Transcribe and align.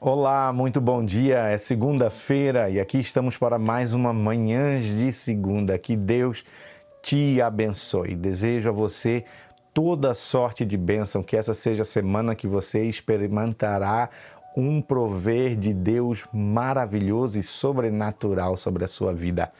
Olá, 0.00 0.52
muito 0.52 0.80
bom 0.80 1.02
dia. 1.02 1.38
É 1.46 1.56
segunda-feira 1.56 2.68
e 2.68 2.78
aqui 2.78 2.98
estamos 2.98 3.38
para 3.38 3.58
mais 3.58 3.94
uma 3.94 4.12
manhã 4.12 4.78
de 4.80 5.10
segunda. 5.12 5.78
Que 5.78 5.96
Deus 5.96 6.44
te 7.02 7.40
abençoe. 7.40 8.14
Desejo 8.14 8.68
a 8.68 8.72
você 8.72 9.24
toda 9.72 10.12
sorte 10.12 10.64
de 10.66 10.76
bênção, 10.76 11.22
que 11.22 11.36
essa 11.36 11.54
seja 11.54 11.82
a 11.82 11.86
semana 11.86 12.34
que 12.34 12.46
você 12.46 12.84
experimentará 12.84 14.10
um 14.56 14.82
prover 14.82 15.56
de 15.56 15.72
Deus 15.72 16.26
maravilhoso 16.32 17.38
e 17.38 17.42
sobrenatural 17.42 18.56
sobre 18.56 18.84
a 18.84 18.88
sua 18.88 19.14
vida. 19.14 19.50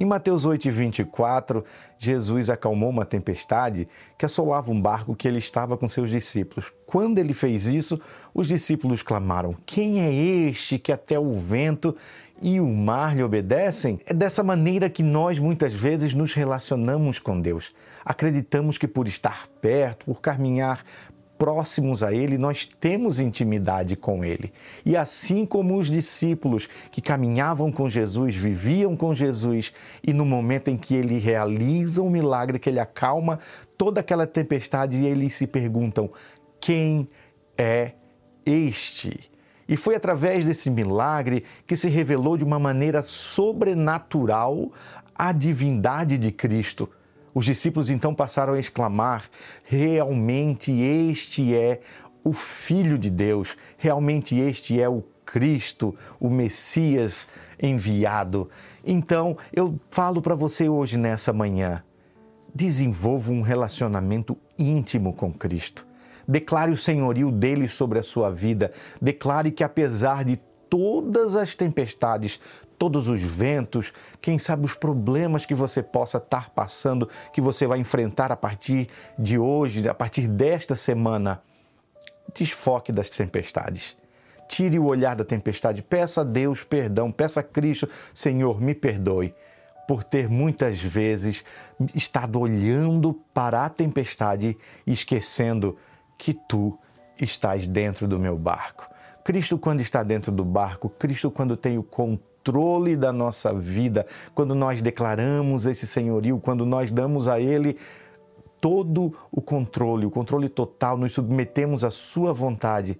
Em 0.00 0.04
Mateus 0.04 0.44
8, 0.44 0.70
24, 0.70 1.64
Jesus 1.98 2.48
acalmou 2.48 2.88
uma 2.88 3.04
tempestade 3.04 3.88
que 4.16 4.24
assolava 4.24 4.70
um 4.70 4.80
barco 4.80 5.12
que 5.12 5.26
ele 5.26 5.40
estava 5.40 5.76
com 5.76 5.88
seus 5.88 6.08
discípulos. 6.08 6.72
Quando 6.86 7.18
ele 7.18 7.34
fez 7.34 7.66
isso, 7.66 8.00
os 8.32 8.46
discípulos 8.46 9.02
clamaram: 9.02 9.56
Quem 9.66 10.00
é 10.00 10.12
este 10.48 10.78
que 10.78 10.92
até 10.92 11.18
o 11.18 11.32
vento 11.32 11.96
e 12.40 12.60
o 12.60 12.68
mar 12.68 13.16
lhe 13.16 13.24
obedecem? 13.24 13.98
É 14.06 14.14
dessa 14.14 14.44
maneira 14.44 14.88
que 14.88 15.02
nós 15.02 15.36
muitas 15.40 15.72
vezes 15.72 16.14
nos 16.14 16.32
relacionamos 16.32 17.18
com 17.18 17.40
Deus. 17.40 17.74
Acreditamos 18.04 18.78
que 18.78 18.86
por 18.86 19.08
estar 19.08 19.48
perto, 19.60 20.06
por 20.06 20.20
caminhar 20.20 20.84
próximos 21.38 22.02
a 22.02 22.12
Ele, 22.12 22.36
nós 22.36 22.68
temos 22.80 23.20
intimidade 23.20 23.94
com 23.94 24.24
Ele. 24.24 24.52
E 24.84 24.96
assim 24.96 25.46
como 25.46 25.78
os 25.78 25.88
discípulos 25.88 26.68
que 26.90 27.00
caminhavam 27.00 27.70
com 27.70 27.88
Jesus, 27.88 28.34
viviam 28.34 28.96
com 28.96 29.14
Jesus, 29.14 29.72
e 30.02 30.12
no 30.12 30.26
momento 30.26 30.68
em 30.68 30.76
que 30.76 30.94
Ele 30.94 31.18
realiza 31.18 32.02
um 32.02 32.10
milagre, 32.10 32.58
que 32.58 32.68
Ele 32.68 32.80
acalma 32.80 33.38
toda 33.76 34.00
aquela 34.00 34.26
tempestade, 34.26 34.96
e 34.96 35.06
eles 35.06 35.34
se 35.34 35.46
perguntam: 35.46 36.10
quem 36.60 37.08
é 37.56 37.92
este? 38.44 39.30
E 39.68 39.76
foi 39.76 39.94
através 39.94 40.44
desse 40.44 40.68
milagre 40.68 41.44
que 41.66 41.76
se 41.76 41.88
revelou 41.88 42.36
de 42.36 42.44
uma 42.44 42.58
maneira 42.58 43.02
sobrenatural 43.02 44.72
a 45.14 45.30
divindade 45.30 46.16
de 46.16 46.32
Cristo 46.32 46.88
os 47.38 47.44
discípulos 47.44 47.88
então 47.88 48.12
passaram 48.12 48.54
a 48.54 48.58
exclamar: 48.58 49.30
realmente 49.62 50.72
este 50.72 51.54
é 51.54 51.80
o 52.24 52.32
Filho 52.32 52.98
de 52.98 53.08
Deus, 53.08 53.56
realmente 53.76 54.36
este 54.36 54.80
é 54.82 54.88
o 54.88 55.04
Cristo, 55.24 55.94
o 56.18 56.28
Messias 56.28 57.28
enviado. 57.62 58.50
Então, 58.84 59.36
eu 59.52 59.78
falo 59.88 60.20
para 60.20 60.34
você 60.34 60.68
hoje 60.68 60.98
nessa 60.98 61.32
manhã: 61.32 61.84
desenvolva 62.52 63.30
um 63.30 63.40
relacionamento 63.40 64.36
íntimo 64.58 65.12
com 65.12 65.32
Cristo. 65.32 65.86
Declare 66.26 66.72
o 66.72 66.76
senhorio 66.76 67.30
dele 67.30 67.68
sobre 67.68 68.00
a 68.00 68.02
sua 68.02 68.32
vida. 68.32 68.72
Declare 69.00 69.52
que, 69.52 69.62
apesar 69.62 70.24
de 70.24 70.40
todas 70.68 71.36
as 71.36 71.54
tempestades, 71.54 72.40
todos 72.78 73.08
os 73.08 73.20
ventos, 73.20 73.92
quem 74.20 74.38
sabe 74.38 74.64
os 74.64 74.74
problemas 74.74 75.44
que 75.44 75.54
você 75.54 75.82
possa 75.82 76.18
estar 76.18 76.50
passando, 76.50 77.08
que 77.32 77.40
você 77.40 77.66
vai 77.66 77.78
enfrentar 77.78 78.30
a 78.30 78.36
partir 78.36 78.88
de 79.18 79.38
hoje, 79.38 79.88
a 79.88 79.94
partir 79.94 80.28
desta 80.28 80.76
semana. 80.76 81.42
Desfoque 82.34 82.92
das 82.92 83.08
tempestades. 83.08 83.96
Tire 84.48 84.78
o 84.78 84.86
olhar 84.86 85.14
da 85.14 85.24
tempestade, 85.24 85.82
peça 85.82 86.22
a 86.22 86.24
Deus 86.24 86.62
perdão, 86.64 87.10
peça 87.10 87.40
a 87.40 87.42
Cristo, 87.42 87.88
Senhor, 88.14 88.60
me 88.60 88.74
perdoe 88.74 89.34
por 89.86 90.04
ter 90.04 90.28
muitas 90.28 90.80
vezes 90.80 91.44
estado 91.94 92.38
olhando 92.38 93.14
para 93.32 93.64
a 93.64 93.70
tempestade 93.70 94.56
e 94.86 94.92
esquecendo 94.92 95.78
que 96.18 96.34
tu 96.34 96.78
estás 97.18 97.66
dentro 97.66 98.06
do 98.06 98.18
meu 98.18 98.36
barco. 98.36 98.86
Cristo, 99.28 99.58
quando 99.58 99.82
está 99.82 100.02
dentro 100.02 100.32
do 100.32 100.42
barco, 100.42 100.88
Cristo, 100.88 101.30
quando 101.30 101.54
tem 101.54 101.76
o 101.76 101.82
controle 101.82 102.96
da 102.96 103.12
nossa 103.12 103.52
vida, 103.52 104.06
quando 104.34 104.54
nós 104.54 104.80
declaramos 104.80 105.66
esse 105.66 105.86
senhorio, 105.86 106.40
quando 106.40 106.64
nós 106.64 106.90
damos 106.90 107.28
a 107.28 107.38
Ele 107.38 107.76
todo 108.58 109.14
o 109.30 109.42
controle, 109.42 110.06
o 110.06 110.10
controle 110.10 110.48
total, 110.48 110.96
nos 110.96 111.12
submetemos 111.12 111.84
à 111.84 111.90
Sua 111.90 112.32
vontade, 112.32 112.98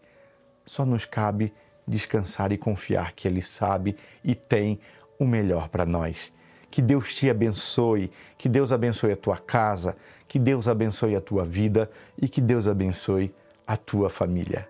só 0.66 0.84
nos 0.84 1.06
cabe 1.06 1.50
descansar 1.87 2.53
e 2.53 2.59
confiar 2.59 3.12
que 3.12 3.27
Ele 3.27 3.41
sabe 3.41 3.97
e 4.22 4.34
tem 4.34 4.78
o 5.19 5.25
melhor 5.27 5.71
para 5.71 5.87
nós. 5.87 6.31
Que 6.71 6.83
Deus 6.83 7.15
te 7.15 7.31
abençoe, 7.31 8.12
que 8.37 8.50
Deus 8.50 8.71
abençoe 8.71 9.12
a 9.12 9.16
tua 9.16 9.39
casa, 9.39 9.97
que 10.28 10.39
Deus 10.39 10.69
abençoe 10.69 11.16
a 11.16 11.22
tua 11.22 11.43
vida 11.43 11.91
e 12.21 12.28
que 12.28 12.43
Deus 12.43 12.69
abençoe 12.69 13.34
a 13.66 13.78
tua 13.78 14.10
família. 14.10 14.69